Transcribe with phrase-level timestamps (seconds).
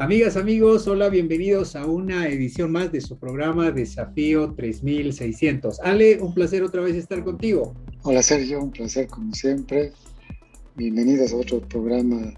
[0.00, 5.78] Amigas, amigos, hola, bienvenidos a una edición más de su programa Desafío 3600.
[5.80, 7.74] Ale, un placer otra vez estar contigo.
[8.00, 9.92] Hola Sergio, un placer como siempre.
[10.74, 12.32] Bienvenidos a otro programa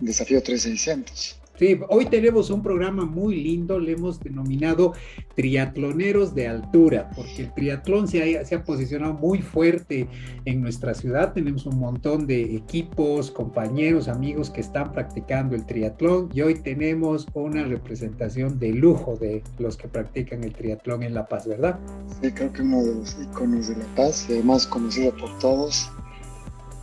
[0.00, 1.40] Desafío 3600.
[1.56, 4.92] Sí, hoy tenemos un programa muy lindo, le hemos denominado
[5.36, 10.08] triatloneros de altura, porque el triatlón se ha, posicionado muy fuerte
[10.46, 11.32] en nuestra ciudad.
[11.32, 17.28] Tenemos un montón de equipos, compañeros, amigos que están practicando el triatlón y hoy tenemos
[17.34, 21.78] una representación de lujo de los que practican el triatlón en La Paz, ¿verdad?
[22.20, 25.88] Sí, creo que uno de los iconos de La Paz y además conocido por todos.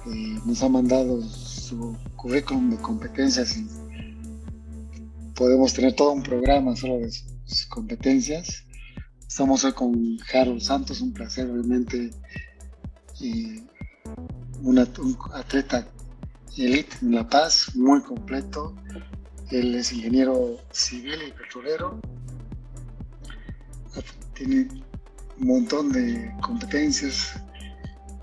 [0.06, 3.58] Y nos ha mandado su currículum de competencias
[5.36, 8.66] podemos tener todo un programa solo de sus competencias.
[9.28, 11.50] Estamos hoy con Harold Santos, un placer
[13.20, 13.64] y
[14.62, 15.88] un atleta
[16.58, 18.76] elite en La Paz, muy completo.
[19.52, 22.00] Él es ingeniero civil y petrolero.
[24.34, 24.68] Tiene
[25.40, 27.42] un montón de competencias,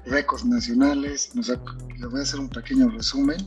[0.07, 1.35] récords nacionales.
[1.35, 1.49] Nos
[2.11, 3.47] voy a hacer un pequeño resumen.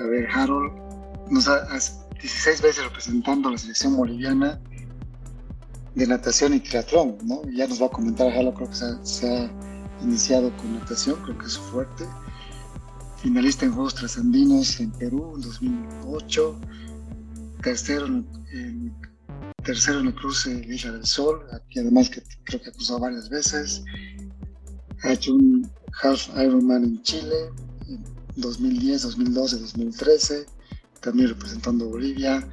[0.00, 0.93] A ver, Harold
[1.30, 1.66] nos ha,
[2.20, 4.60] 16 veces representando a la selección boliviana
[5.94, 7.42] de natación y triatlón, ¿no?
[7.50, 9.50] Ya nos va a comentar Jalo, creo que se ha,
[10.02, 12.04] iniciado con natación, creo que es fuerte.
[13.18, 16.60] Finalista en Juegos Trasandinos en Perú en 2008.
[17.62, 18.94] Tercero en,
[19.62, 23.28] tercero en el cruce de del Sol, aquí además que creo que ha cruzado varias
[23.30, 23.82] veces.
[25.02, 25.70] Ha hecho un
[26.02, 27.50] Half Ironman en Chile
[27.88, 28.04] en
[28.36, 30.53] 2010, 2012, 2013
[31.04, 32.48] también representando Bolivia,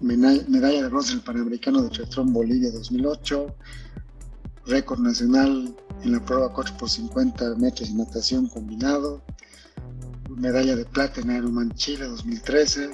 [0.00, 3.54] medalla de bronce en el Panamericano de Triatlón Bolivia 2008,
[4.66, 9.22] récord nacional en la prueba 4 por 50 metros de natación combinado,
[10.30, 12.90] medalla de plata en Ironman Chile 2013,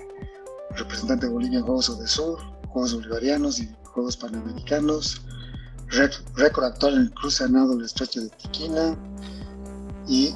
[0.76, 5.22] representante de Bolivia en Juegos de Sur, Juegos Bolivarianos y Juegos Panamericanos,
[6.34, 8.96] récord actual en el cruce a nado del estrecho de Tiquina.
[10.08, 10.34] Y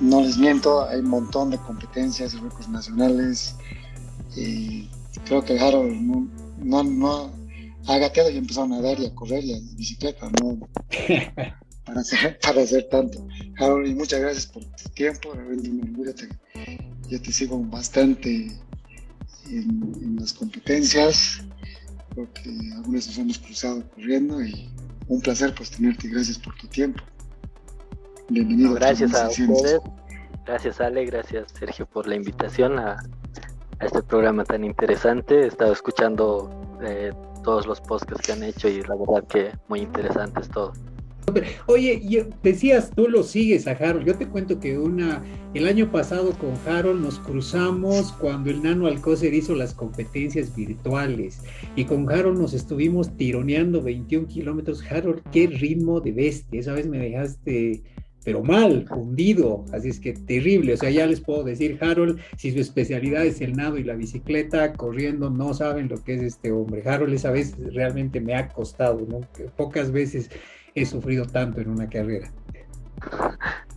[0.00, 3.56] no les miento, hay un montón de competencias y récords nacionales
[4.36, 4.88] y
[5.26, 5.94] creo que Harold
[6.58, 7.30] no, no,
[7.86, 10.58] ha gateado y empezado a nadar y a correr y a bicicleta, ¿no?
[11.84, 13.26] para, hacer, para hacer tanto.
[13.58, 16.12] Harold, y muchas gracias por tu tiempo, realmente me orgullo,
[17.08, 18.50] yo te sigo bastante
[19.50, 21.42] en, las competencias,
[22.10, 24.70] creo que algunas nos hemos cruzado corriendo y
[25.08, 27.02] un placer pues tenerte gracias por tu tiempo.
[28.30, 28.72] Bienvenido.
[28.72, 29.80] gracias a, a ustedes,
[30.46, 32.96] gracias Ale, gracias Sergio por la invitación a
[33.80, 35.40] este programa tan interesante.
[35.42, 36.50] He estado escuchando
[36.82, 37.12] eh,
[37.42, 40.72] todos los podcasts que han hecho y la verdad que muy interesante es todo.
[41.66, 44.06] Oye, decías, tú lo sigues a Harold.
[44.06, 45.22] Yo te cuento que una,
[45.54, 51.40] el año pasado con Harold nos cruzamos cuando el Nano Alcócer hizo las competencias virtuales
[51.76, 54.82] y con Harold nos estuvimos tironeando 21 kilómetros.
[54.90, 56.60] Harold, qué ritmo de bestia.
[56.60, 57.82] Esa vez me dejaste
[58.24, 62.52] pero mal, hundido, así es que terrible, o sea, ya les puedo decir, Harold, si
[62.52, 66.50] su especialidad es el nado y la bicicleta, corriendo, no saben lo que es este
[66.50, 66.82] hombre.
[66.88, 69.20] Harold esa vez realmente me ha costado, ¿no?
[69.56, 70.30] Pocas veces
[70.74, 72.32] he sufrido tanto en una carrera.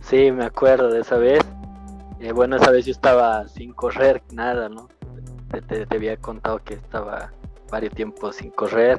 [0.00, 1.42] Sí, me acuerdo de esa vez.
[2.20, 4.88] Eh, bueno, esa vez yo estaba sin correr, nada, ¿no?
[5.68, 7.32] Te, había contado que estaba
[7.70, 8.98] varios tiempos sin correr.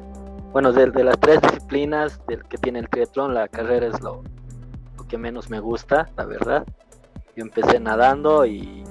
[0.51, 4.23] Bueno, de, de las tres disciplinas del que tiene el triatlón, la carrera es lo,
[5.09, 6.65] que menos me gusta, la verdad.
[7.35, 8.83] Yo empecé nadando y,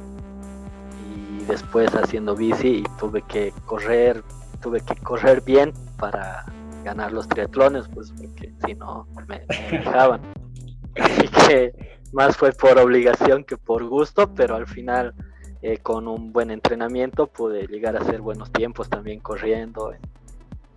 [1.47, 4.23] después haciendo bici y tuve que correr,
[4.61, 6.45] tuve que correr bien para
[6.85, 10.21] ganar los triatlones, pues porque si no me, dejaban.
[11.01, 11.73] Así que
[12.13, 15.15] más fue por obligación que por gusto, pero al final
[15.63, 20.01] eh, con un buen entrenamiento pude llegar a hacer buenos tiempos también corriendo en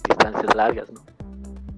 [0.07, 1.01] distancias largas, ¿no?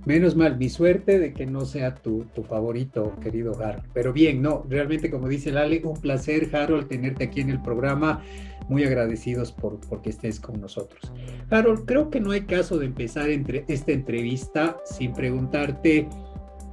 [0.06, 3.86] Menos mal, mi suerte de que no sea tu, tu, favorito, querido Harold.
[3.94, 8.22] Pero bien, no, realmente como dice Lale, un placer, Harold, tenerte aquí en el programa.
[8.68, 11.12] Muy agradecidos por, por que estés con nosotros.
[11.50, 16.08] Harold, creo que no hay caso de empezar entre, esta entrevista sin preguntarte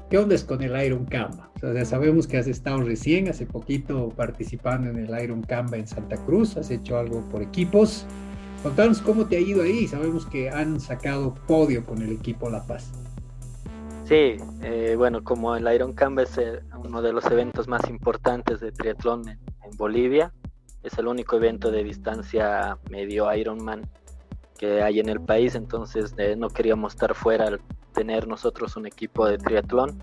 [0.09, 1.50] qué onda es con el Iron Camba.
[1.62, 5.87] O sea, sabemos que has estado recién, hace poquito, participando en el Iron Camba en
[5.87, 8.06] Santa Cruz, has hecho algo por equipos.
[8.62, 9.87] Contanos cómo te ha ido ahí.
[9.87, 12.93] Sabemos que han sacado podio con el equipo La Paz.
[14.11, 18.59] Sí, eh, bueno, como el Iron Camp es eh, uno de los eventos más importantes
[18.59, 19.39] de triatlón en,
[19.77, 20.33] Bolivia,
[20.83, 23.89] es el único evento de distancia medio Ironman
[24.59, 27.61] que hay en el país, entonces eh, no queríamos estar fuera al
[27.95, 30.03] tener nosotros un equipo de triatlón.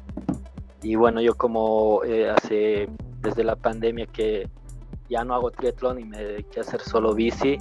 [0.81, 2.00] Y bueno, yo como
[2.33, 2.88] hace
[3.19, 4.50] desde la pandemia que
[5.10, 7.57] ya no hago triatlón y me dediqué a hacer solo bici,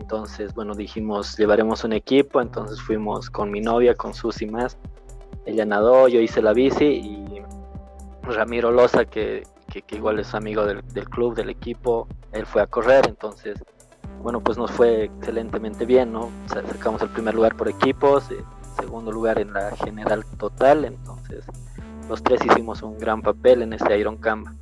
[0.00, 4.78] Entonces, bueno, dijimos, llevaremos un equipo, entonces fuimos con mi novia, con Susi más.
[5.46, 7.42] Ella nadó, yo hice la bici y
[8.22, 12.66] Ramiro Loza, que, que, igual es amigo del, del, club, del equipo, él fue a
[12.66, 13.58] correr, entonces,
[14.22, 16.30] bueno, pues nos fue excelentemente bien, ¿no?
[16.46, 18.36] Sacamos el primer lugar por equipos, eh,
[18.80, 21.44] segundo lugar en la general total, entonces
[22.08, 24.54] los tres hicimos un gran papel en este Iron Camba.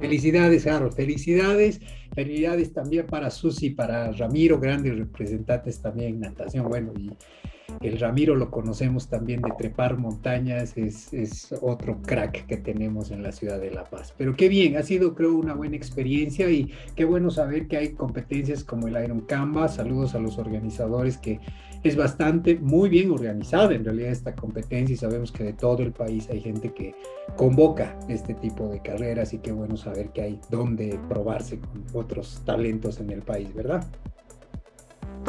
[0.00, 1.80] Felicidades, Harold, felicidades.
[2.14, 6.68] Felicidades también para Susi, para Ramiro, grandes representantes también en natación.
[6.68, 7.10] Bueno, y
[7.80, 13.22] el Ramiro lo conocemos también de trepar montañas, es, es, otro crack que tenemos en
[13.22, 14.14] la ciudad de La Paz.
[14.16, 17.92] Pero qué bien, ha sido creo una buena experiencia y qué bueno saber que hay
[17.94, 19.76] competencias como el Iron Canvas.
[19.76, 21.40] Saludos a los organizadores que
[21.84, 25.92] es bastante, muy bien organizada en realidad esta competencia y sabemos que de todo el
[25.92, 26.94] país hay gente que
[27.36, 32.40] convoca este tipo de carreras y qué bueno saber que hay donde probarse con otros
[32.46, 33.86] talentos en el país, ¿verdad?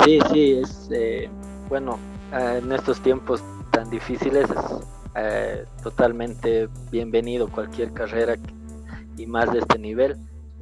[0.06, 1.30] Sí, sí, es eh,
[1.68, 2.00] bueno,
[2.32, 4.86] eh, en estos tiempos tan difíciles es
[5.18, 8.38] eh, totalmente bienvenido cualquier carrera
[9.18, 10.16] y más de este nivel.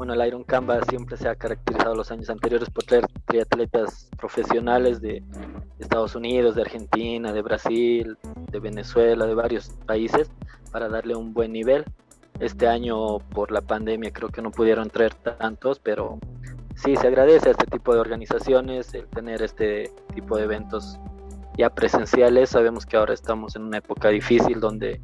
[0.05, 4.99] Bueno, el Iron Canvas siempre se ha caracterizado los años anteriores por traer triatletas profesionales
[4.99, 5.23] de
[5.79, 8.17] Estados Unidos, de Argentina, de Brasil,
[8.51, 10.29] de Venezuela, de varios países
[10.73, 11.85] para darle un buen nivel.
[12.41, 16.19] Este año por la pandemia creo que no pudieron traer tantos, pero
[16.75, 20.99] sí se agradece a este tipo de organizaciones el tener este tipo de eventos
[21.57, 22.49] ya presenciales.
[22.49, 24.99] Sabemos que ahora estamos en una época difícil donde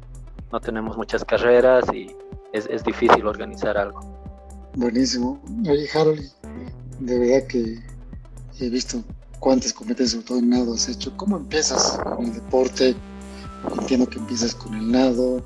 [0.52, 2.14] no tenemos muchas carreras y
[2.52, 4.19] es, es difícil organizar algo.
[4.74, 5.42] Buenísimo.
[5.68, 6.30] Oye, Harold,
[7.00, 7.78] de verdad que
[8.60, 9.02] he visto
[9.38, 11.16] cuántas competencias, sobre todo en nado, has hecho.
[11.16, 12.94] ¿Cómo empiezas con el deporte?
[13.78, 15.44] Entiendo que empiezas con el nado,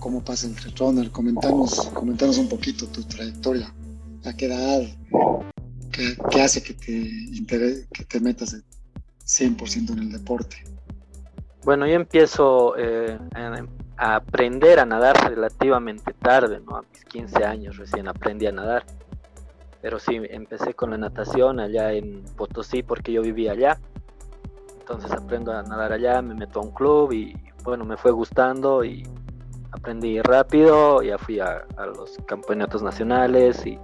[0.00, 1.10] cómo pasa el retorno.
[1.12, 3.72] Comentanos, comentanos un poquito tu trayectoria
[4.24, 4.82] a qué edad,
[5.92, 8.56] qué, hace que te, que te metas
[9.24, 10.56] 100% en el deporte.
[11.64, 13.18] Bueno, yo empiezo eh,
[13.96, 16.76] aprender a nadar relativamente tarde, ¿no?
[16.76, 18.84] A mis 15 años recién aprendí a nadar.
[19.80, 23.78] Pero sí, empecé con la natación allá en Potosí porque yo vivía allá.
[24.80, 27.34] Entonces aprendo a nadar allá, me meto a un club y
[27.64, 29.02] bueno, me fue gustando y
[29.72, 31.64] aprendí rápido, ya fui a
[31.96, 33.78] los campeonatos nacionales y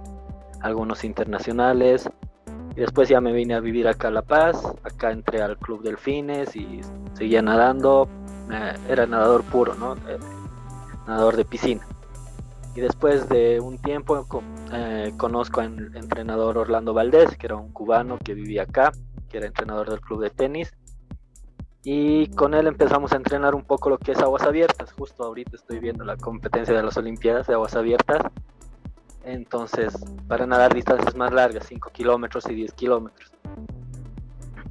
[0.61, 2.09] algunos internacionales.
[2.75, 5.83] Y después ya me vine a vivir acá a La Paz, acá entré al Club
[5.83, 6.81] Delfines y
[7.13, 8.07] seguía nadando,
[8.89, 9.93] era nadador puro, ¿no?
[9.95, 10.17] Eh,
[11.07, 11.85] nadador de piscina.
[12.75, 14.25] Y después de un tiempo
[14.71, 18.91] eh, conozco al entrenador Orlando Valdés, que era un cubano que vivía acá,
[19.29, 20.73] que era entrenador del club de tenis.
[21.83, 24.91] Y con él empezamos a entrenar un poco lo que es aguas abiertas.
[24.93, 28.23] Justo ahorita estoy viendo la competencia de las Olimpiadas de aguas abiertas
[29.23, 29.93] entonces
[30.27, 33.31] para nadar distancias más largas, 5 kilómetros y 10 kilómetros.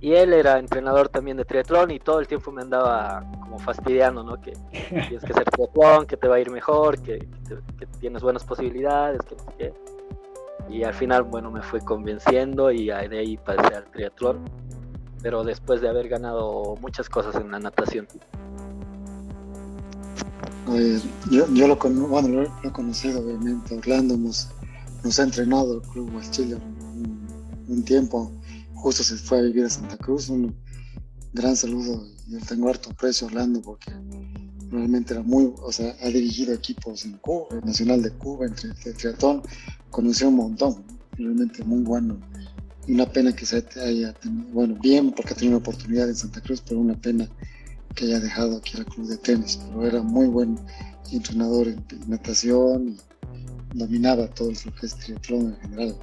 [0.00, 4.24] Y él era entrenador también de triatlón y todo el tiempo me andaba como fastidiando,
[4.24, 4.40] ¿no?
[4.40, 4.52] Que
[4.88, 7.28] tienes que hacer triatlón, que te va a ir mejor, que,
[8.00, 9.20] tienes buenas posibilidades,
[9.56, 9.72] que
[10.68, 14.44] Y al final, bueno, me fue convenciendo y de ahí pasé al triatlón,
[15.22, 18.08] pero después de haber ganado muchas cosas en la natación.
[21.30, 21.76] Yo, yo lo,
[22.08, 24.48] bueno, lo, he conocido obviamente, Orlando nos,
[25.02, 26.56] nos ha entrenado el Club West Chile
[27.68, 28.30] un, tiempo,
[28.74, 30.54] justo se fue a vivir a Santa Cruz, un
[31.32, 33.92] gran saludo, yo tengo harto precio Orlando porque
[34.70, 38.54] realmente era muy, o sea, ha dirigido equipos en Cuba, el Nacional de Cuba, en
[38.54, 39.42] triatlón,
[39.90, 40.84] conoció un montón,
[41.16, 42.18] realmente muy bueno.
[42.88, 46.40] Una pena que se haya tenido, bueno, bien porque ha tenido una oportunidad en Santa
[46.40, 47.28] Cruz, pero una pena
[47.94, 50.58] que haya dejado aquí el club de tenis, pero era muy buen
[51.12, 55.96] entrenador en natación y dominaba todo el que es triatlón en general.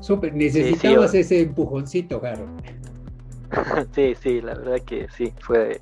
[0.00, 2.46] Súper, necesitabas ese empujoncito, Garo.
[3.94, 5.80] sí, sí, la verdad que sí, fue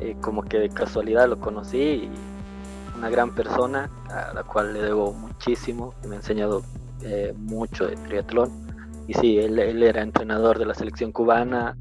[0.00, 2.10] eh, como que de casualidad lo conocí y
[2.98, 6.62] una gran persona a la cual le debo muchísimo, que me ha enseñado
[7.02, 8.50] eh, mucho de triatlón.
[9.08, 11.76] Y sí, él, él era entrenador de la selección cubana,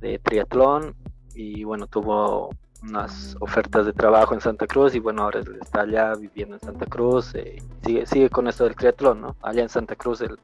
[0.00, 0.94] de triatlón
[1.34, 2.50] y bueno, tuvo
[2.82, 6.86] unas ofertas de trabajo en Santa Cruz y bueno, ahora está allá viviendo en Santa
[6.86, 9.36] Cruz, eh, sigue, sigue con esto del triatlón, ¿no?
[9.42, 10.38] Allá en Santa Cruz el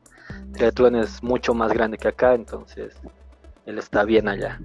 [0.52, 2.94] triatlón es mucho más grande que acá, entonces
[3.66, 4.61] él está bien allá.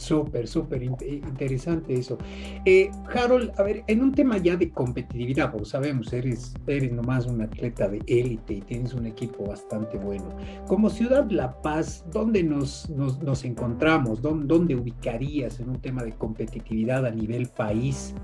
[0.00, 2.16] Súper, súper interesante eso.
[2.64, 7.26] Eh, Harold, a ver, en un tema ya de competitividad, porque sabemos, eres, eres nomás
[7.26, 10.24] un atleta de élite y tienes un equipo bastante bueno.
[10.66, 14.22] Como Ciudad La Paz, ¿dónde nos, nos, encontramos?
[14.22, 18.14] ¿Dónde, ¿Dónde, ubicarías en un tema de competitividad a nivel país,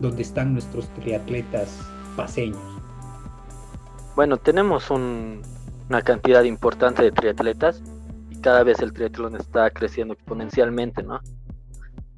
[0.00, 1.78] donde están nuestros triatletas
[2.16, 2.58] paseños?
[4.16, 5.40] Bueno, tenemos un,
[5.88, 7.80] una cantidad importante de triatletas
[8.42, 11.20] cada vez el triatlón está creciendo exponencialmente, ¿no?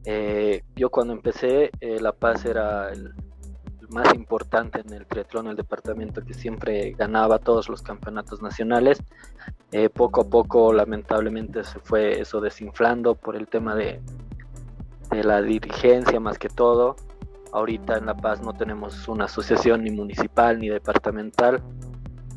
[0.04, 3.14] Eh, yo cuando empecé, eh, La Paz era el,
[3.90, 8.98] más importante en el triatlón, el departamento que siempre ganaba todos los campeonatos nacionales.
[9.70, 14.00] Eh, poco a poco, lamentablemente, se fue eso desinflando por el tema de,
[15.10, 16.96] de la dirigencia más que todo.
[17.52, 21.62] Ahorita en La Paz no tenemos una asociación ni municipal ni departamental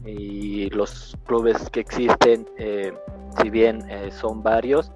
[0.05, 2.93] y los clubes que existen, eh,
[3.41, 4.91] si bien eh, son varios,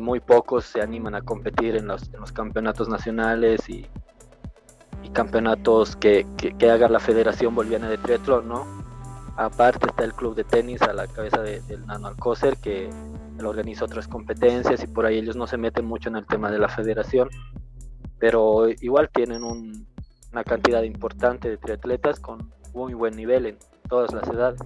[0.00, 3.86] muy pocos se animan a competir en los, campeonatos nacionales y,
[5.12, 6.26] campeonatos que,
[6.68, 8.66] haga la Federación Boliviana de Triatlón, ¿no?
[9.36, 12.90] Aparte está el club de tenis a la cabeza del Nano Alcócer que
[13.46, 16.58] organiza otras competencias y por ahí ellos no se meten mucho en el tema de
[16.58, 17.28] la federación,
[18.18, 24.28] pero igual tienen una cantidad importante de triatletas con muy buen nivel en todas las
[24.28, 24.60] edades.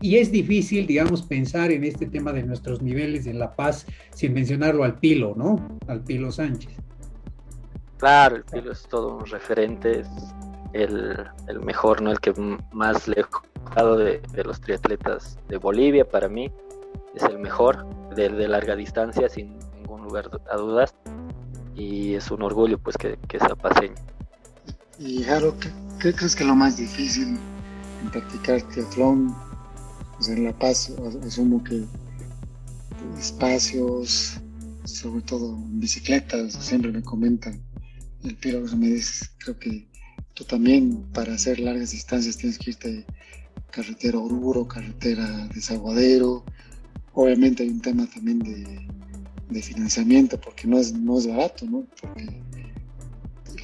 [0.00, 4.34] Y es difícil, digamos, pensar en este tema de nuestros niveles en La Paz sin
[4.34, 5.78] mencionarlo al Pilo, ¿no?
[5.86, 6.72] Al Pilo Sánchez.
[7.98, 10.08] Claro, el Pilo es todo un referente, es
[10.72, 11.16] el,
[11.62, 12.10] mejor, ¿no?
[12.10, 12.32] El que
[12.72, 13.42] más lejos
[13.76, 16.50] de, de los triatletas de Bolivia para mí.
[17.14, 20.94] Es el mejor de, larga distancia, sin ningún lugar a dudas.
[21.74, 23.94] Y es un orgullo pues que, que sea paseño.
[24.98, 25.54] Y Jaro,
[26.00, 27.38] ¿qué, crees que es lo más difícil
[28.02, 29.34] en practicar triatlón?
[30.24, 30.92] Pues en La Paz,
[31.26, 31.82] asumo que
[33.18, 34.34] espacios,
[34.84, 37.60] sobre todo bicicletas, siempre me comentan
[38.22, 39.88] el Piro me dice, creo que
[40.34, 43.04] tú también para hacer largas distancias tienes que irte
[43.72, 46.44] carretera Oruro, carretera Desaguadero.
[47.14, 51.84] Obviamente hay un tema también de, financiamiento porque no es, no es barato, ¿no?
[52.00, 52.40] Porque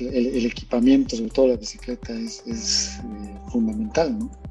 [0.00, 4.47] el, equipamiento, sobre todo la bicicleta, es, eh, fundamental, ¿no?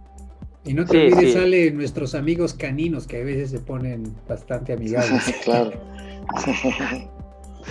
[0.68, 5.24] Y no te olvides, sale nuestros amigos caninos que a veces se ponen bastante amigables.
[5.44, 5.72] claro.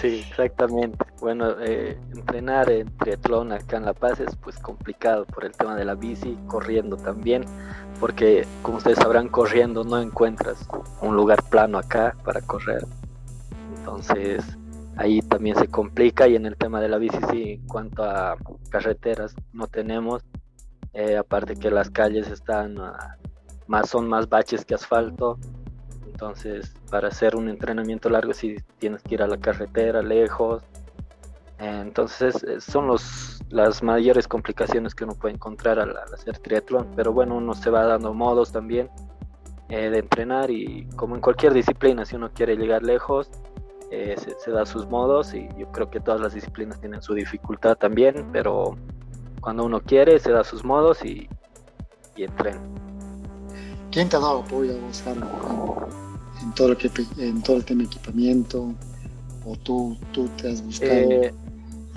[0.01, 1.05] Sí, exactamente.
[1.21, 5.75] Bueno, eh, entrenar en triatlón acá en La Paz es pues complicado por el tema
[5.77, 7.45] de la bici, corriendo también,
[7.99, 10.67] porque como ustedes sabrán, corriendo no encuentras
[11.01, 12.85] un lugar plano acá para correr.
[13.79, 14.45] Entonces
[14.97, 18.37] ahí también se complica y en el tema de la bici sí, en cuanto a
[18.71, 20.23] carreteras no tenemos,
[20.93, 22.77] eh, aparte que las calles están
[23.67, 25.39] más son más baches que asfalto
[26.17, 30.63] entonces, para hacer un entrenamiento largo, si tienes que ir a la carretera lejos.
[31.59, 36.89] Entonces, son los, las mayores complicaciones que uno puede encontrar al, hacer triatlón.
[36.97, 38.89] Pero bueno, uno se va dando modos también
[39.69, 43.31] eh, de entrenar y como en cualquier disciplina, si uno quiere llegar lejos,
[43.91, 47.77] eh, se, da sus modos y yo creo que todas las disciplinas tienen su dificultad
[47.77, 48.79] también, pero
[49.47, 51.29] cuando uno quiere, se da sus modos y,
[52.17, 52.61] y entrena.
[53.93, 57.83] ¿Quién te ha dado apoyo a vos, en todo, lo que, en todo el tema
[57.83, 58.75] de equipamiento?
[59.45, 60.93] ¿O tú, tú te has buscado?
[60.93, 61.33] Eh,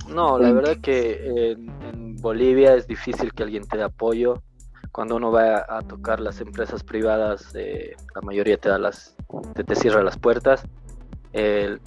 [0.09, 4.43] no, la verdad que en, Bolivia es difícil que alguien te dé apoyo.
[4.91, 9.15] Cuando uno va a, tocar las empresas privadas, eh, la mayoría te, da las,
[9.55, 10.61] te, te cierra las puertas.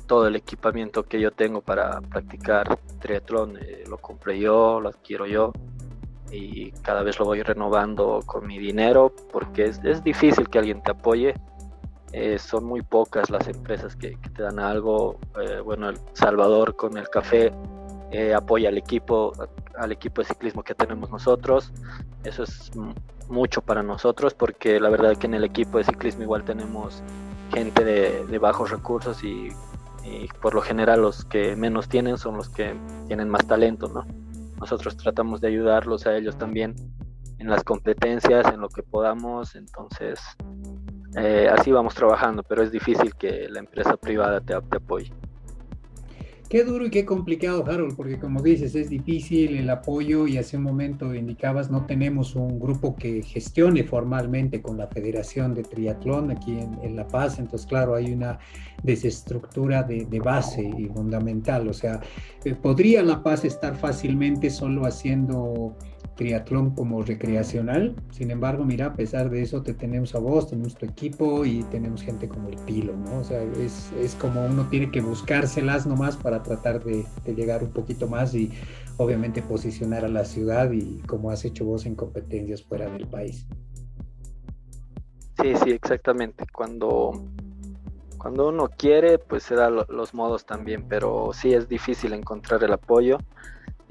[0.07, 5.27] Todo el equipamiento que yo tengo para practicar triatlón eh, lo compré yo, lo adquiero
[5.27, 5.53] yo
[6.31, 10.83] y cada vez lo voy renovando con mi dinero porque es, es difícil que alguien
[10.83, 11.35] te apoye
[12.13, 15.19] eh, son muy pocas las empresas que, te dan algo.
[15.41, 17.53] Eh, bueno, El Salvador con el café
[18.11, 19.33] eh, apoya al equipo,
[19.77, 21.73] al equipo de ciclismo que tenemos nosotros.
[22.23, 22.71] Eso es
[23.29, 27.03] mucho para nosotros porque la verdad es que en el equipo de ciclismo igual tenemos
[27.53, 29.51] gente de, bajos recursos y,
[30.41, 32.75] por lo general los que menos tienen son los que
[33.07, 34.05] tienen más talento, ¿no?
[34.59, 36.75] Nosotros tratamos de ayudarlos a ellos también
[37.39, 40.21] en las competencias, en lo que podamos, entonces
[41.17, 45.13] eh, así vamos trabajando, pero es difícil que la empresa privada te, apoye.
[46.53, 50.59] Qué duro y qué complicado, Harold, porque como dices, es difícil el apoyo y hace
[50.59, 56.31] un momento indicabas, no tenemos un grupo que gestione formalmente con la Federación de Triatlón
[56.31, 58.39] aquí en, La Paz, entonces claro, hay una
[58.83, 62.03] desestructura de, base y fundamental, o sea,
[62.45, 65.75] eh, podría La Paz estar fácilmente solo haciendo
[66.23, 67.97] triatlón como recreacional.
[68.13, 71.65] Sin embargo, mira, a pesar de eso, te tenemos a vos, tenemos tu equipo y
[71.65, 73.19] tenemos gente como el Pilo, ¿no?
[73.19, 77.65] O sea, es, es como uno tiene que buscárselas nomás para tratar de, de, llegar
[77.65, 78.53] un poquito más y
[78.99, 83.45] obviamente posicionar a la ciudad y como has hecho vos en competencias fuera del país.
[85.43, 86.45] Sí, sí, exactamente.
[86.53, 87.25] Cuando,
[88.17, 92.73] cuando uno quiere, pues se da los modos también, pero sí es difícil encontrar el
[92.73, 93.19] apoyo.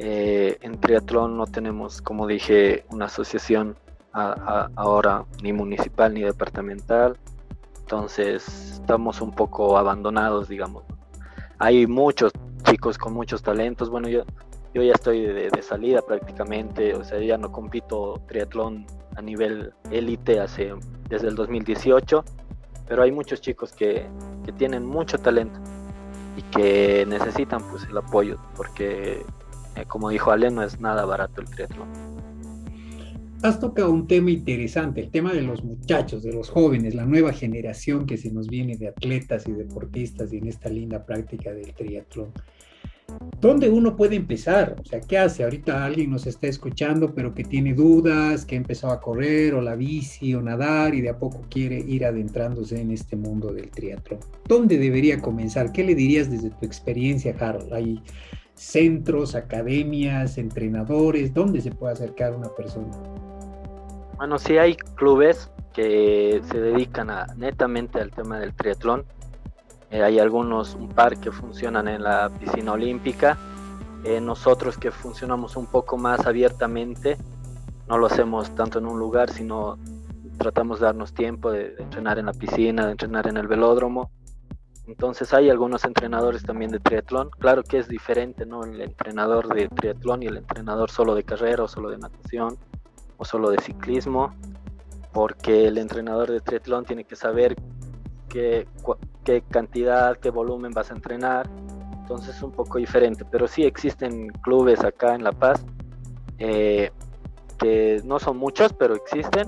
[0.03, 3.75] Eh, en triatlón no tenemos, como dije, una asociación
[4.13, 7.17] ahora ni municipal ni departamental.
[7.81, 10.86] Entonces estamos un poco abandonados, digamos.
[11.60, 12.31] Hay muchos
[12.63, 13.91] chicos con muchos talentos.
[13.91, 14.24] Bueno, yo,
[14.74, 20.39] yo ya estoy de, salida prácticamente, o sea, ya no compito triatlón a nivel élite
[21.10, 22.25] desde el 2018,
[22.88, 24.08] pero hay muchos chicos que,
[24.46, 25.60] que tienen mucho talento
[26.36, 29.24] y que necesitan pues el apoyo porque
[29.82, 31.88] eh, como dijo Ale no es nada barato el triatlón.
[33.44, 37.34] Has tocado un tema interesante, el tema de los muchachos, de los jóvenes, la nueva
[37.34, 41.74] generación que se nos viene de atletas y deportistas y en esta linda práctica del
[41.74, 42.32] triatlón.
[43.40, 44.76] ¿Dónde uno puede empezar?
[44.80, 45.44] O sea, ¿qué hace?
[45.44, 49.76] Ahorita alguien nos está escuchando, pero que tiene dudas, que empezó a correr o la
[49.76, 54.20] bici o nadar y de a poco quiere ir adentrándose en este mundo del triatlón.
[54.48, 55.72] ¿Dónde debería comenzar?
[55.72, 57.74] ¿Qué le dirías desde tu experiencia, Harold?
[57.74, 58.02] ¿Hay
[58.62, 61.34] centros, academias, entrenadores?
[61.34, 62.91] ¿Dónde se puede acercar una persona?
[64.18, 69.06] Bueno, sí hay clubes que se dedican a, netamente al tema del triatlón
[69.91, 73.38] eh, hay algunos, un par que funcionan en la piscina olímpica.
[74.06, 77.18] Eh, nosotros que funcionamos un poco más abiertamente,
[77.89, 79.77] no lo hacemos tanto en un lugar, sino
[80.38, 84.12] tratamos de darnos tiempo de, entrenar en la piscina, de entrenar en el velódromo.
[84.91, 87.29] Entonces hay algunos entrenadores también de triatlón.
[87.39, 88.65] Claro que es diferente, ¿no?
[88.65, 92.57] El entrenador de triatlón y el entrenador solo de carrera o solo de natación
[93.15, 94.36] o solo de ciclismo,
[95.13, 97.55] porque el entrenador de triatlón tiene que saber
[98.27, 98.67] qué,
[99.24, 101.50] qué cantidad, qué volumen vas a entrenar.
[102.01, 105.63] Entonces es un poco diferente, pero sí existen clubes acá en La Paz
[106.38, 106.91] eh,
[107.57, 109.48] que no son muchos, pero existen.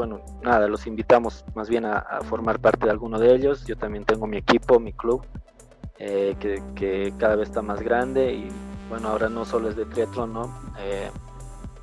[0.00, 3.66] Bueno, nada, los invitamos más bien a, formar parte de alguno de ellos.
[3.66, 5.26] Yo también tengo mi equipo, mi club,
[5.98, 8.32] eh, que, cada vez está más grande.
[8.32, 8.48] Y
[8.88, 10.58] bueno, ahora no solo es de triatlón, ¿no?
[10.78, 11.10] Eh,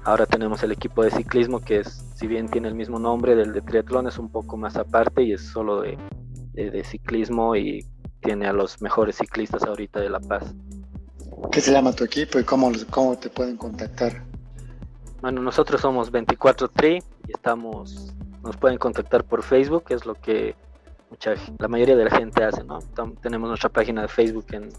[0.03, 3.53] ahora tenemos el equipo de ciclismo, que es, si bien tiene el mismo nombre del
[3.53, 5.95] de triatlón, es un poco más aparte y es solo de,
[6.53, 7.85] de, ciclismo y
[8.19, 10.55] tiene a los mejores ciclistas ahorita de La Paz.
[11.51, 14.26] ¿Qué se llama tu equipo y cómo, cómo te pueden contactar?
[15.21, 20.55] Bueno, nosotros somos 24 Tri y estamos, nos pueden contactar por Facebook, es lo que
[21.09, 22.79] mucha, la mayoría de la gente hace, ¿no?
[23.21, 24.69] tenemos nuestra página de Facebook en,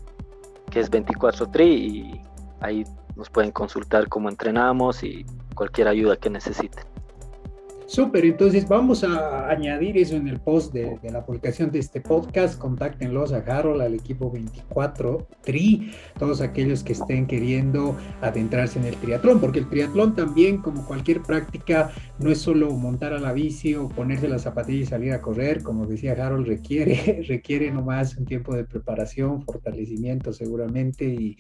[0.71, 2.23] que es 24 Tri y
[2.61, 2.85] ahí
[3.17, 6.85] nos pueden consultar cómo entrenamos y cualquier ayuda que necesiten.
[7.89, 12.59] Súper, entonces vamos a añadir eso en el post de, la publicación de este podcast.
[12.59, 18.95] Contáctenlos a Harold, al equipo 24 Tri, todos aquellos que estén queriendo adentrarse en el
[18.97, 23.75] triatlón, porque el triatlón también, como cualquier práctica, no es solo montar a la bici
[23.75, 28.27] o ponerse la zapatilla y salir a correr, como decía Harold, requiere, requiere nomás un
[28.27, 31.39] tiempo de preparación, fortalecimiento seguramente y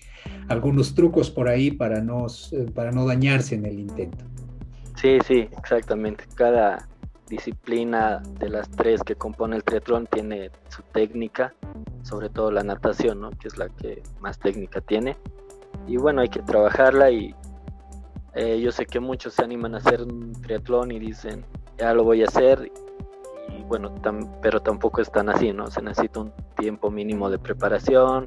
[0.49, 2.27] algunos trucos por ahí para no,
[2.75, 4.25] para no dañarse en el intento.
[5.01, 6.25] Sí, sí, exactamente.
[6.35, 6.89] Cada
[7.29, 11.55] disciplina de las tres que compone el triatlón tiene su técnica,
[12.03, 13.31] sobre todo la natación, ¿no?
[13.31, 15.17] que es la que más técnica tiene.
[15.87, 17.33] Y bueno, hay que trabajarla y
[18.35, 21.45] eh, yo sé que muchos se animan a hacer un triatlón y dicen,
[21.79, 22.73] ya lo voy a hacer.
[23.57, 23.95] Y bueno,
[24.43, 25.71] pero tampoco es tan así, ¿no?
[25.71, 28.27] Se necesita un tiempo mínimo de preparación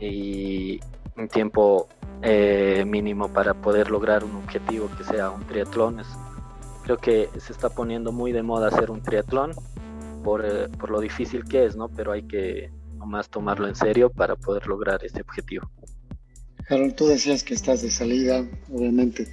[0.00, 0.80] y
[1.16, 1.88] un tiempo
[2.22, 6.02] eh, mínimo para poder lograr un objetivo que sea un triatlón.
[6.82, 9.52] creo que se está poniendo muy de moda hacer un triatlón
[10.24, 11.88] por, eh, por lo difícil que es, ¿no?
[11.88, 15.70] Pero hay que nomás tomarlo en serio para poder lograr ese objetivo.
[16.68, 19.28] Harold, tú decías que estás de salida, obviamente,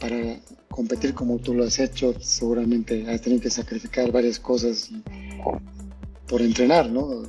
[0.00, 4.90] para competir como tú lo has hecho, seguramente has tenido que sacrificar varias cosas
[6.26, 7.22] por entrenar, ¿no?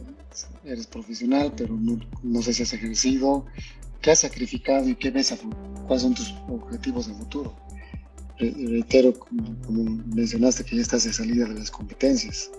[0.65, 3.45] Eres profesional, pero no, no sé si has ejercido,
[4.05, 5.37] ¿Qué has sacrificado y qué ves a
[5.87, 7.55] ¿Cuáles son tus objetivos de futuro?
[8.37, 12.51] Reitero, como, mencionaste, que ya estás de salida de las competencias.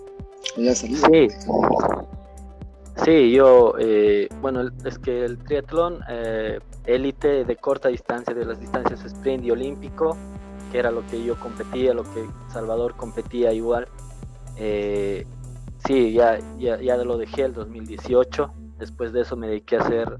[0.57, 1.07] Ya salido.
[1.09, 1.29] Sí.
[3.05, 8.59] Sí, yo, eh, bueno, es que el triatlón eh, élite de corta distancia, de las
[8.59, 10.17] distancias sprint y olímpico,
[10.73, 13.87] que era lo que yo competía, lo que Salvador competía igual,
[14.57, 15.25] eh,
[15.85, 18.51] sí, ya, ya, ya lo dejé el 2018.
[18.79, 20.17] Después de eso me dediqué a hacer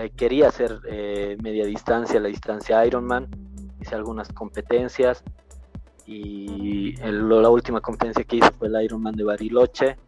[0.00, 3.28] eh, quería hacer eh, media distancia, la distancia Ironman,
[3.82, 5.22] hice algunas competencias
[6.06, 9.98] y la última competencia que hice fue el Ironman de Bariloche,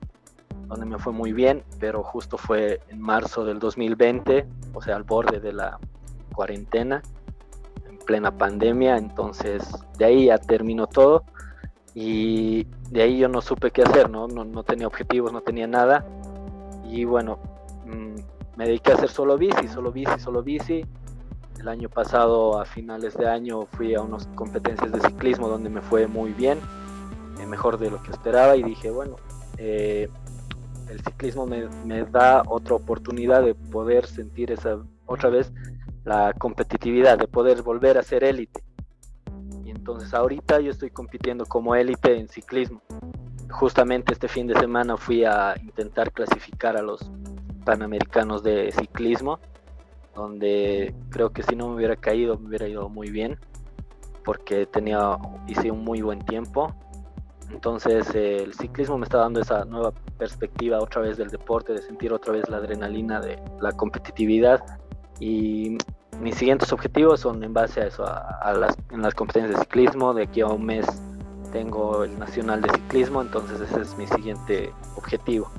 [0.67, 5.03] donde me fue muy bien, pero justo fue en marzo del 2020, o sea, al
[5.03, 5.79] borde de la
[6.35, 7.03] cuarentena,
[7.87, 9.63] en plena pandemia, entonces
[9.99, 11.25] de ahí ya terminó todo
[11.95, 15.67] y de ahí yo no supe qué hacer, no, no, no tenía objetivos, no tenía
[15.67, 16.07] nada
[16.83, 17.39] y bueno,
[18.57, 20.85] me dediqué a hacer solo bici, solo bici, solo bici.
[21.59, 25.81] el año pasado, a finales de año, fui a unas competencias de ciclismo donde me
[25.81, 26.59] fue muy bien,
[27.41, 29.17] eh, mejor de lo que esperaba y dije, bueno,
[29.59, 30.09] eh,
[30.91, 35.53] el ciclismo me, me, da otra oportunidad de poder sentir esa otra vez
[36.05, 38.63] la competitividad, de poder volver a ser élite.
[39.65, 42.83] Y entonces ahorita yo estoy compitiendo como élite en ciclismo.
[43.51, 47.11] Justamente este fin de semana fui a intentar clasificar a los
[47.65, 49.39] Panamericanos de ciclismo
[50.15, 53.39] donde creo que si no me hubiera caído me hubiera ido muy bien
[54.25, 56.73] porque tenía hice un muy buen tiempo.
[57.51, 62.13] Entonces el ciclismo me está dando esa nueva perspectiva otra vez del deporte de sentir
[62.13, 64.63] otra vez la adrenalina de la competitividad.
[65.21, 65.77] Y
[66.21, 70.15] mis siguientes objetivos son en base a eso a, las, en las competencias de ciclismo.
[70.15, 70.87] De aquí a un mes
[71.53, 75.51] tengo el nacional de ciclismo entonces ese es mi siguiente objetivo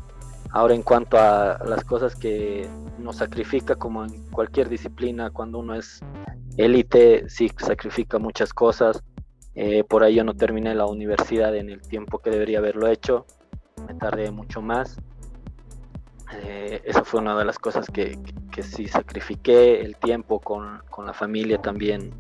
[0.54, 5.74] Ahora en cuanto a las cosas que nos sacrifica, como en cualquier disciplina, cuando uno
[5.74, 6.00] es
[6.58, 9.04] élite, sí sacrifica muchas cosas.
[9.56, 13.26] Eh, por ahí yo no terminé la universidad en el tiempo que debería haberlo hecho,
[13.88, 14.98] me tardé mucho más.
[16.44, 18.20] Eh, esa fue una de las cosas que,
[18.52, 22.12] que, sí sacrifiqué, el tiempo con, con, la familia también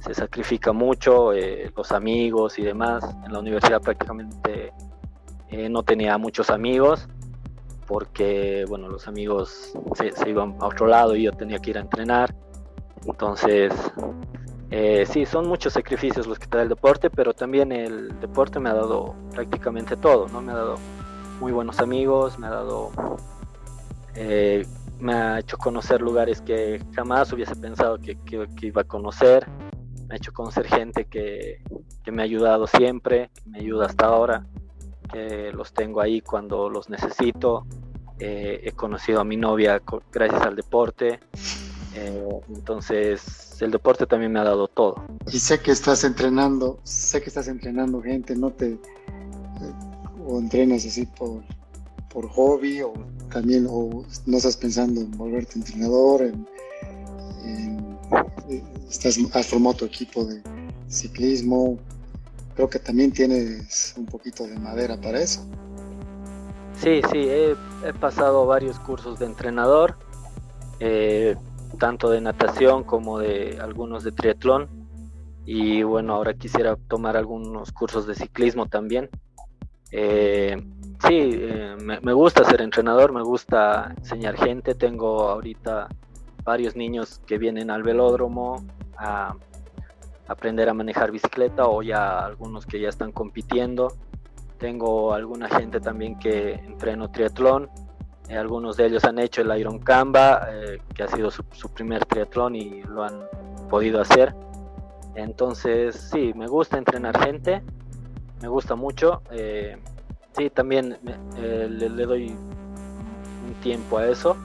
[0.00, 3.04] se sacrifica mucho, eh, los amigos y demás.
[3.26, 4.72] En la universidad prácticamente
[5.68, 7.08] no tenía muchos amigos
[7.92, 11.82] porque bueno, los amigos se, iban a otro lado y yo tenía que ir a
[11.82, 12.34] entrenar.
[13.04, 13.70] Entonces,
[14.70, 18.58] eh, sí, son muchos sacrificios los que te da el deporte, pero también el deporte
[18.60, 20.40] me ha dado prácticamente todo, ¿no?
[20.40, 20.76] Me ha dado
[21.38, 22.92] muy buenos amigos, me ha dado,
[24.14, 24.66] eh,
[24.98, 28.16] me ha hecho conocer lugares que jamás hubiese pensado que,
[28.62, 29.46] iba a conocer,
[30.08, 31.62] me ha hecho conocer gente que,
[32.02, 34.46] que me ha ayudado siempre, que me ayuda hasta ahora
[35.52, 37.66] los tengo ahí cuando los necesito.
[38.24, 39.82] Eh, he conocido a mi novia
[40.12, 41.18] gracias al deporte.
[41.96, 45.04] Eh, entonces, el deporte también me ha dado todo.
[45.32, 48.74] Y sé que estás entrenando, sé que estás entrenando gente, no te.
[48.74, 48.78] Eh,
[50.24, 51.42] o entrenas así por,
[52.10, 52.92] por hobby, o
[53.32, 56.46] también, o no estás pensando en volverte entrenador, en,
[58.88, 60.40] estás, has formado tu equipo de
[60.86, 61.76] ciclismo,
[62.54, 65.44] creo que también tienes un poquito de madera para eso.
[66.76, 67.56] Sí, sí, he,
[68.00, 69.96] pasado varios cursos de entrenador,
[70.80, 71.36] eh,
[71.78, 74.68] tanto de natación como de algunos de triatlón.
[75.44, 79.10] Y bueno, ahora quisiera tomar algunos cursos de ciclismo también.
[79.90, 80.56] Eh,
[81.06, 84.74] sí, eh, me, me, gusta ser entrenador, me gusta enseñar gente.
[84.74, 85.88] Tengo ahorita
[86.44, 88.64] varios niños que vienen al velódromo
[88.96, 89.34] a
[90.28, 93.92] aprender a manejar bicicleta o ya algunos que ya están compitiendo.
[94.62, 97.68] Tengo alguna gente también que entreno triatlón.
[98.28, 101.42] Eh, algunos de ellos han hecho el Iron Canva, eh, que ha sido su,
[101.74, 103.24] primer triatlón y lo han
[103.68, 104.32] podido hacer.
[105.16, 107.60] Entonces, sí, me gusta entrenar gente,
[108.40, 109.22] me gusta mucho.
[109.32, 109.76] Eh,
[110.30, 110.96] sí, también
[111.36, 114.36] le, le doy un tiempo a eso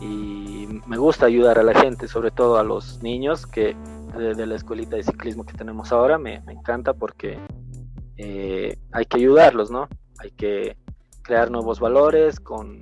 [0.00, 3.74] y me gusta ayudar a la gente, sobre todo a los niños que
[4.16, 7.38] de, la escuelita de ciclismo que tenemos ahora, me, encanta porque
[8.24, 9.88] eh, hay que ayudarlos, ¿no?
[10.20, 10.76] Hay que
[11.22, 12.78] crear nuevos valores con,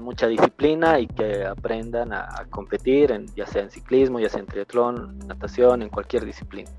[0.00, 4.46] mucha disciplina y que aprendan a, competir, en, ya sea en ciclismo, ya sea en
[4.46, 6.70] triatlón, natación, en cualquier disciplina.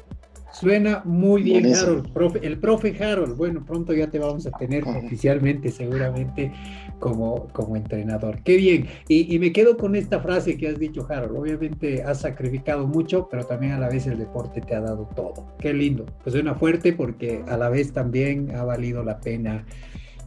[0.51, 2.09] Suena muy bien, Harold.
[2.41, 6.51] el profe Harold, bueno, pronto ya te vamos a tener oficialmente, seguramente,
[6.99, 8.41] como, como entrenador.
[8.43, 8.87] Qué bien.
[9.07, 11.37] Y, me quedo con esta frase que has dicho, Harold.
[11.37, 15.53] Obviamente has sacrificado mucho, pero también a la vez el deporte te ha dado todo.
[15.59, 16.05] Qué lindo.
[16.23, 19.65] Pues suena fuerte porque a la vez también ha valido la pena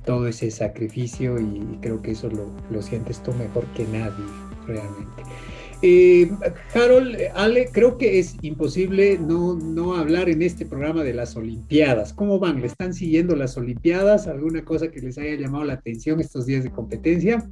[0.05, 4.25] todo ese sacrificio y creo que eso lo, lo sientes tú mejor que nadie,
[4.67, 5.23] realmente.
[5.85, 6.31] Eh,
[6.75, 12.13] Harold, Ale, creo que es imposible no, no hablar en este programa de las Olimpiadas.
[12.13, 12.61] ¿Cómo van?
[12.61, 14.29] ¿Le están siguiendo las Olimpiadas?
[14.29, 17.45] ¿Alguna cosa que les haya llamado la atención estos días de competencia?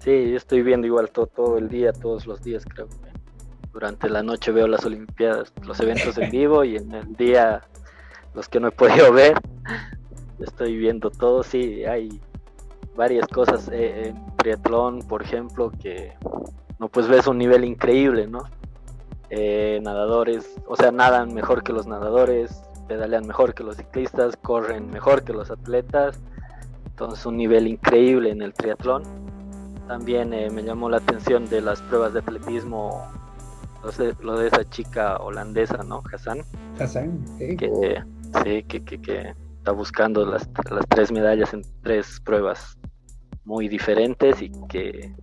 [0.00, 2.88] Sí, yo estoy viendo igual todo, todo el día, todos los días creo.
[3.72, 7.62] Durante la noche veo las Olimpiadas, los eventos en vivo y en el día
[8.34, 9.34] los que no he podido ver.
[10.40, 12.20] Estoy viendo todo, sí, hay
[12.96, 16.12] varias cosas eh, en triatlón, por ejemplo, que
[16.78, 18.44] no pues ves un nivel increíble, ¿no?
[19.30, 24.90] Eh, nadadores, o sea, nadan mejor que los nadadores, pedalean mejor que los ciclistas, corren
[24.90, 26.18] mejor que los atletas,
[26.86, 29.02] entonces un nivel increíble en el triatlón.
[29.86, 33.06] También eh, me llamó la atención de las pruebas de atletismo,
[34.22, 36.02] lo de, esa chica holandesa, ¿no?
[36.12, 36.42] Hassan.
[36.78, 37.56] Hassan, sí.
[37.56, 38.02] Que,
[38.44, 42.78] sí, que, que, que está buscando las, las tres medallas en tres pruebas
[43.44, 45.14] muy diferentes y que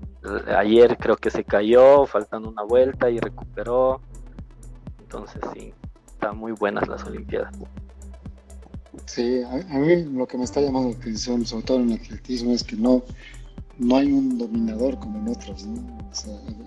[0.58, 4.02] ayer creo que se cayó, faltando una vuelta y recuperó.
[5.00, 5.74] Entonces sí,
[6.08, 7.54] están muy buenas las Olimpiadas.
[9.06, 12.54] Sí, a, mí lo que me está llamando la atención, sobre todo en el atletismo,
[12.54, 13.04] es que no,
[13.78, 15.66] no hay un dominador como en otros.
[15.66, 15.98] ¿no?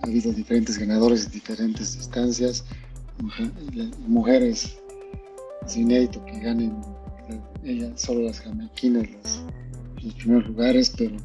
[0.03, 2.65] ha habido diferentes ganadores en diferentes distancias,
[4.07, 4.79] mujeres,
[5.67, 6.77] es inédito que ganen
[7.65, 9.43] ellas, solo las jamaiquinas los,
[10.05, 11.17] los primeros lugares, pero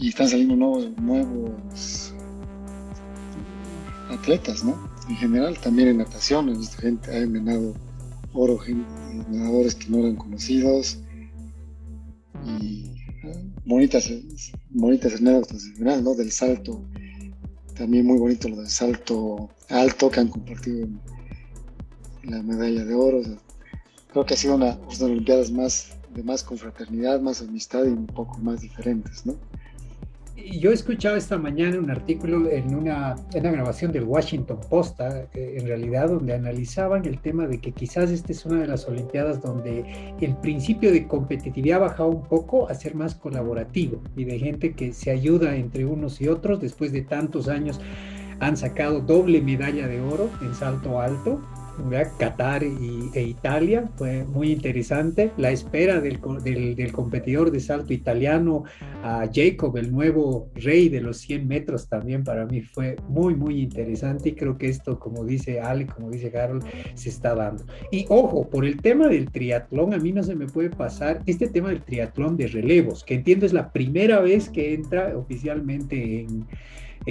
[0.00, 2.14] y están saliendo nuevos, nuevos
[4.08, 4.88] atletas, ¿no?
[5.08, 7.74] En general, también en natación, gente, ha ganado
[8.32, 8.58] oro,
[9.28, 10.98] nadadores que no eran conocidos
[12.46, 12.86] y
[13.66, 14.10] bonitas,
[14.70, 16.14] bonitas anécdotas general, ¿no?
[16.14, 16.82] Del salto,
[17.76, 20.88] también muy bonito lo del salto alto que han compartido
[22.22, 23.20] la medalla de oro.
[24.12, 28.06] creo que ha sido una, unas Olimpiadas más de más confraternidad, más amistad y un
[28.06, 29.36] poco más diferentes, ¿no?
[30.52, 35.00] Yo he escuchado esta mañana un artículo en una, en una grabación del Washington Post,
[35.00, 38.86] ah, en realidad, donde analizaban el tema de que quizás esta es una de las
[38.86, 44.24] Olimpiadas donde el principio de competitividad ha bajado un poco a ser más colaborativo y
[44.24, 46.60] de gente que se ayuda entre unos y otros.
[46.60, 47.80] Después de tantos años
[48.40, 51.40] han sacado doble medalla de oro en salto alto
[52.18, 55.32] Qatar y, e Italia, fue muy interesante.
[55.36, 58.64] La espera del, del, competidor de salto italiano,
[59.32, 64.30] Jacob, el nuevo rey de los 100 metros, también para mí fue muy, muy interesante
[64.30, 66.62] y creo que esto, como dice Ale, como dice Carol,
[66.94, 67.64] se está dando.
[67.90, 71.48] Y ojo, por el tema del triatlón, a mí no se me puede pasar este
[71.48, 76.46] tema del triatlón de relevos, que entiendo es la primera vez que entra oficialmente en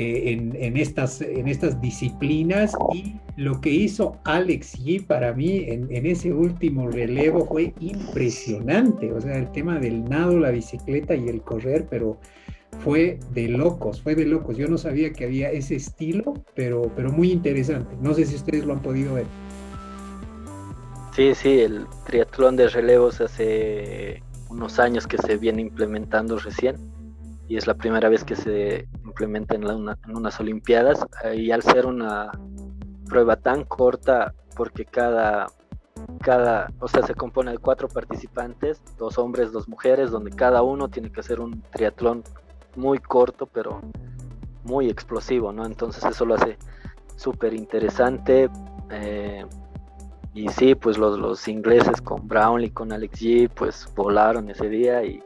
[0.02, 6.06] eh, en, estas, en estas disciplinas y lo que hizo Alex G para mí en,
[6.06, 11.42] ese último relevo fue impresionante, o sea, el tema del nado, la bicicleta y el
[11.42, 12.18] correr, pero
[12.82, 14.56] fue de locos, fue de locos.
[14.56, 17.94] Yo no sabía que había ese estilo, pero, pero muy interesante.
[18.02, 19.26] No sé si ustedes lo han podido ver.
[21.14, 26.78] Sí, sí, el triatlón de relevos hace unos años que se viene implementando recién
[27.50, 32.32] y es la primera vez que se implementa en, unas Olimpiadas y al ser una
[33.08, 35.48] prueba tan corta porque cada
[36.22, 40.90] cada, o sea, se compone de cuatro participantes, dos hombres, dos mujeres, donde cada uno
[40.90, 42.24] tiene que hacer un triatlón
[42.76, 43.82] muy corto, pero
[44.64, 45.66] muy explosivo, ¿no?
[45.66, 46.58] Entonces eso lo hace
[47.16, 48.50] súper interesante.
[48.92, 49.46] Eh,
[50.34, 55.04] y sí, pues los, los ingleses con Brownlee, con Alex G, pues volaron ese día
[55.04, 55.22] y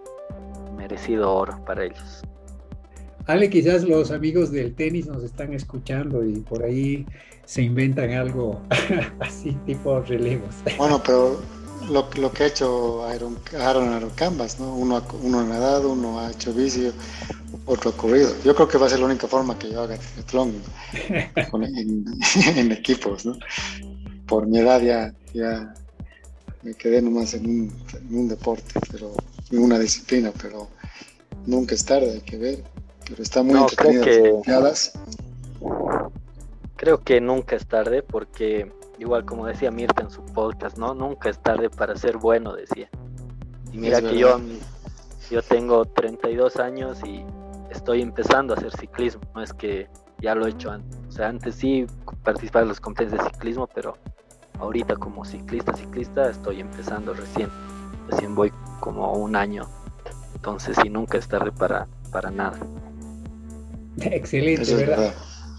[0.84, 2.22] merecido oro para ellos.
[3.26, 7.06] Ale, quizás los amigos del tenis nos están escuchando y por ahí
[7.46, 8.62] se inventan algo
[9.22, 10.56] así tipo relevos.
[10.78, 11.40] Bueno, pero
[11.90, 14.76] lo, lo que ha hecho Aaron, Aaron Canvas, ¿no?
[14.76, 16.92] Uno, uno ha nadado, uno ha hecho bici,
[17.66, 18.34] otro ha corrido.
[18.44, 20.54] Yo creo que va a ser la única forma que yo haga triatlón
[21.38, 22.06] en,
[22.58, 23.38] en, equipos, ¿no?
[24.28, 25.74] Por mi edad ya, ya
[26.62, 29.14] me quedé nomás en un, en un deporte, pero
[29.54, 30.70] en una disciplina, pero
[31.46, 32.74] nunca es tarde, hay que ver
[33.08, 34.34] pero está muy no, creo que,
[36.76, 40.94] creo que nunca es tarde porque igual como decía Mirta en su podcast, ¿no?
[40.94, 42.90] Nunca es tarde para ser bueno, decía.
[43.72, 44.40] Y mira que yo
[45.30, 47.26] yo tengo 32 años y
[47.72, 49.88] estoy empezando a hacer ciclismo, no es que
[50.20, 51.00] ya lo he hecho antes.
[51.08, 51.86] O sea, antes sí
[52.24, 53.98] participaba en los competencias de ciclismo, pero
[54.60, 57.50] ahorita como ciclista, ciclista estoy empezando recién.
[58.10, 58.52] Recién voy
[58.84, 59.64] como un año.
[60.36, 62.60] Entonces sí, nunca es tarde para, para nada.
[64.02, 65.14] Excelente, ¿verdad?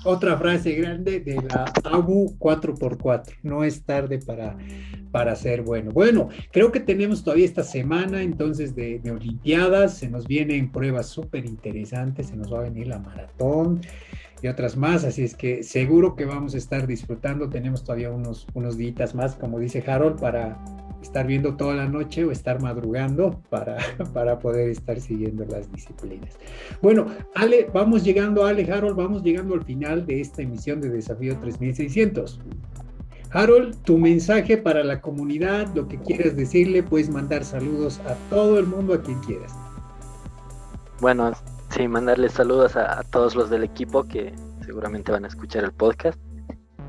[0.05, 3.39] Otra frase grande de la ABU 4x4.
[3.43, 4.59] No es tarde para,
[5.11, 5.91] para ser bueno.
[5.91, 9.97] Bueno, creo que tenemos todavía esta semana entonces de, Olimpiadas.
[9.97, 12.27] Se nos vienen pruebas súper interesantes.
[12.27, 13.81] Se nos va a venir la maratón
[14.43, 15.05] y otras más.
[15.05, 17.49] Así es que seguro que vamos a estar disfrutando.
[17.49, 20.63] Tenemos todavía unos, unos días más, como dice Harold, para
[21.05, 23.77] estar viendo toda la noche o estar madrugando para,
[24.13, 26.37] para poder estar siguiendo las disciplinas.
[26.83, 31.39] Bueno, Ale, vamos llegando, Ale, Harold, vamos llegando al final de esta emisión de Desafío
[31.39, 32.41] 3600.
[33.31, 38.59] Harold, tu mensaje para la comunidad, lo que quieras decirle, puedes mandar saludos a todo
[38.59, 39.53] el mundo, a quien quieras.
[41.01, 41.33] Bueno,
[41.71, 44.33] sí, mandarles saludos a, a todos los del equipo que
[44.65, 46.19] seguramente van a escuchar el podcast.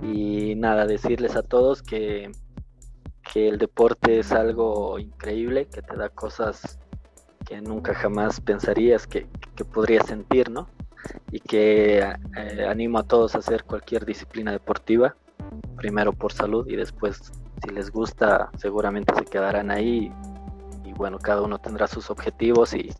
[0.02, 2.30] Y nada, decirles a todos que
[3.32, 6.80] que el deporte es algo increíble, que te da cosas
[7.46, 9.28] que nunca jamás pensarías que,
[9.74, 10.68] podrías sentir, ¿no?
[11.32, 15.16] Y que eh, animo a todos a hacer cualquier disciplina deportiva,
[15.78, 17.32] primero por salud y después,
[17.64, 20.12] si les gusta, seguramente se quedarán ahí.
[20.84, 22.92] Y, bueno, cada uno tendrá sus objetivos y,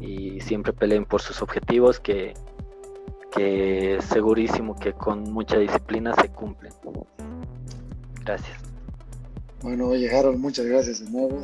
[0.00, 2.34] y siempre peleen por sus objetivos, que,
[3.32, 6.72] que segurísimo que con mucha disciplina se cumplen.
[8.24, 8.65] Gracias.
[9.62, 11.40] Bueno, oye Harold, muchas gracias de nuevo,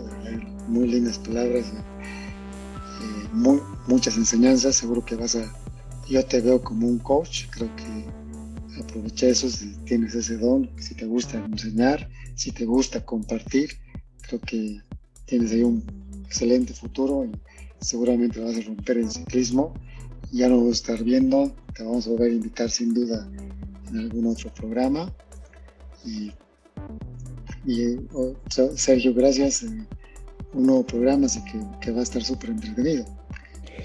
[0.69, 1.73] muy lindas palabras,
[3.33, 5.53] muy, muchas enseñanzas, seguro que vas a,
[6.09, 10.95] yo te veo como un coach, creo que aprovecha eso si tienes ese don, si
[10.95, 13.71] te gusta enseñar, si te gusta compartir,
[14.21, 14.81] creo que
[15.25, 15.83] tienes ahí un
[16.27, 17.33] excelente futuro y
[17.81, 19.75] seguramente vas a romper el ciclismo.
[20.33, 23.29] Ya nos vamos a estar viendo, te vamos a volver a invitar sin duda
[23.89, 25.13] en algún otro programa.
[28.13, 28.35] Oh,
[28.77, 29.63] Sergio, gracias.
[29.63, 33.05] un nuevo programa, así que, que va a estar súper entretenido.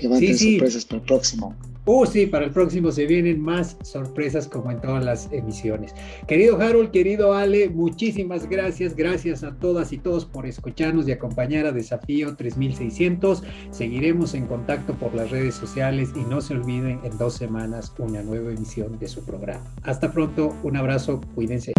[0.01, 1.55] Y van a tener sorpresas para el próximo.
[1.89, 5.95] Oh, sí, para el próximo se vienen más sorpresas como en todas las emisiones.
[6.27, 8.93] Querido Harold, querido Ale, muchísimas gracias.
[8.93, 13.41] Gracias a todas y todos por escucharnos y acompañar a Desafío 3600.
[13.71, 18.21] Seguiremos en contacto por las redes sociales y no se olviden en dos semanas una
[18.21, 19.63] nueva emisión de su programa.
[19.83, 21.71] Hasta pronto, un abrazo, cuídense.